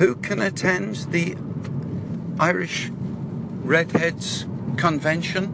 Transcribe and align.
who 0.00 0.14
can 0.14 0.40
attend 0.40 0.96
the 1.12 1.36
Irish 2.38 2.90
Redheads 2.90 4.46
Convention? 4.78 5.44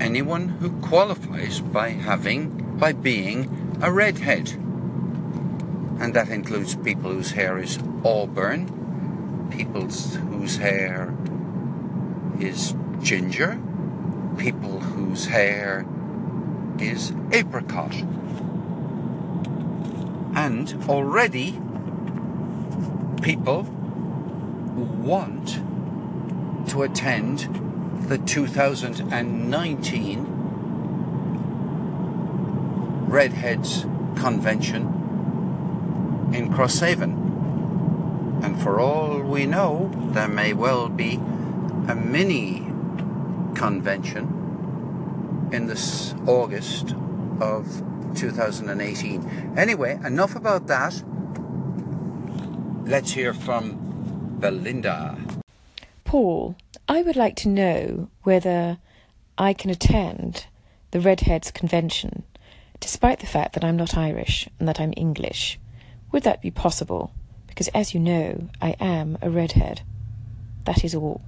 Anyone 0.00 0.48
who 0.48 0.70
qualifies 0.80 1.60
by 1.60 1.90
having, 1.90 2.76
by 2.78 2.92
being 2.92 3.78
a 3.80 3.92
redhead. 3.92 4.54
And 6.00 6.14
that 6.14 6.30
includes 6.30 6.74
people 6.74 7.12
whose 7.12 7.30
hair 7.30 7.58
is 7.58 7.78
auburn, 8.04 9.48
people 9.56 9.82
whose 9.82 10.56
hair 10.56 11.14
is 12.40 12.74
ginger, 13.02 13.56
people 14.36 14.80
whose 14.80 15.26
hair 15.26 15.86
is 16.80 17.12
apricot. 17.30 17.94
And 20.36 20.84
already 20.86 21.58
people 23.22 23.62
want 25.02 25.62
to 26.68 26.82
attend 26.82 27.48
the 28.08 28.18
2019 28.18 30.26
Redheads 33.08 33.86
Convention 34.16 34.82
in 36.34 36.52
Crosshaven. 36.52 38.44
And 38.44 38.60
for 38.60 38.78
all 38.78 39.22
we 39.22 39.46
know, 39.46 39.90
there 40.12 40.28
may 40.28 40.52
well 40.52 40.90
be 40.90 41.14
a 41.14 41.94
mini 41.94 42.58
convention 43.54 45.48
in 45.50 45.66
this 45.66 46.14
August 46.26 46.94
of 47.40 47.95
2018. 48.16 49.54
Anyway, 49.56 49.98
enough 50.04 50.34
about 50.34 50.66
that. 50.66 51.02
Let's 52.84 53.12
hear 53.12 53.34
from 53.34 54.38
Belinda. 54.40 55.16
Paul, 56.04 56.56
I 56.88 57.02
would 57.02 57.16
like 57.16 57.36
to 57.36 57.48
know 57.48 58.08
whether 58.22 58.78
I 59.36 59.52
can 59.52 59.70
attend 59.70 60.46
the 60.92 61.00
Redheads 61.00 61.50
Convention 61.50 62.22
despite 62.80 63.20
the 63.20 63.26
fact 63.26 63.54
that 63.54 63.64
I'm 63.64 63.76
not 63.76 63.96
Irish 63.96 64.48
and 64.58 64.68
that 64.68 64.80
I'm 64.80 64.92
English. 64.96 65.58
Would 66.12 66.22
that 66.24 66.42
be 66.42 66.50
possible? 66.50 67.12
Because 67.46 67.68
as 67.68 67.94
you 67.94 68.00
know, 68.00 68.48
I 68.60 68.76
am 68.80 69.18
a 69.22 69.30
redhead. 69.30 69.82
That 70.64 70.84
is 70.84 70.94
all. 70.94 71.22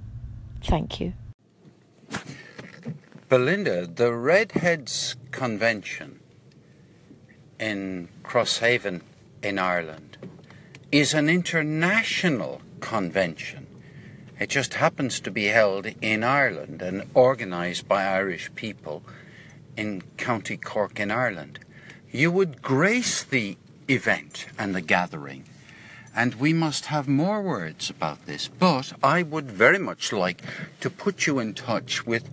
Thank 0.63 0.99
you. 0.99 1.13
Belinda, 3.29 3.85
the 3.87 4.13
Redheads 4.13 5.15
Convention 5.31 6.18
in 7.59 8.09
Crosshaven 8.23 9.01
in 9.43 9.59
Ireland 9.59 10.17
is 10.91 11.13
an 11.13 11.29
international 11.29 12.61
convention. 12.79 13.67
It 14.39 14.49
just 14.49 14.75
happens 14.75 15.19
to 15.19 15.31
be 15.31 15.45
held 15.45 15.87
in 16.01 16.23
Ireland 16.23 16.81
and 16.81 17.09
organised 17.15 17.87
by 17.87 18.05
Irish 18.05 18.49
people 18.55 19.03
in 19.75 20.01
County 20.17 20.57
Cork 20.57 20.99
in 20.99 21.11
Ireland. 21.11 21.59
You 22.11 22.31
would 22.31 22.61
grace 22.61 23.23
the 23.23 23.57
event 23.87 24.47
and 24.57 24.73
the 24.73 24.81
gathering. 24.81 25.43
And 26.15 26.35
we 26.35 26.53
must 26.53 26.87
have 26.87 27.07
more 27.07 27.41
words 27.41 27.89
about 27.89 28.25
this. 28.25 28.47
But 28.47 28.93
I 29.03 29.23
would 29.23 29.51
very 29.51 29.77
much 29.77 30.11
like 30.11 30.41
to 30.79 30.89
put 30.89 31.27
you 31.27 31.39
in 31.39 31.53
touch 31.53 32.05
with 32.05 32.29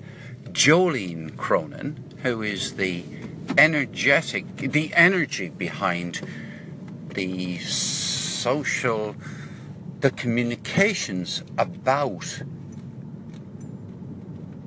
Joleen 0.52 1.36
Cronin, 1.36 2.18
who 2.22 2.40
is 2.40 2.76
the 2.76 3.02
energetic, 3.56 4.56
the 4.56 4.92
energy 4.94 5.48
behind 5.48 6.20
the 7.14 7.58
social, 7.58 9.16
the 10.00 10.10
communications 10.10 11.42
about 11.58 12.42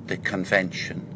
the 0.06 0.16
convention 0.16 1.06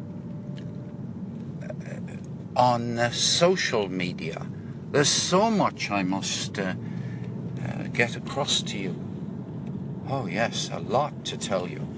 uh, 1.61 2.59
on 2.59 2.97
uh, 2.97 3.11
social 3.11 3.89
media. 3.89 4.45
There's 4.91 5.09
so 5.09 5.51
much 5.51 5.91
I 5.91 6.03
must 6.03 6.57
uh, 6.57 6.75
uh, 7.61 7.83
get 7.93 8.15
across 8.15 8.61
to 8.63 8.77
you. 8.77 8.95
Oh, 10.07 10.27
yes, 10.27 10.69
a 10.71 10.79
lot 10.79 11.25
to 11.25 11.37
tell 11.37 11.67
you. 11.67 11.94